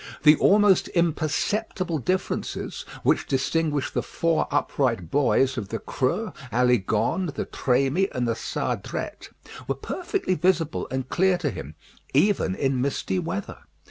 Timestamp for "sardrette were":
8.33-9.75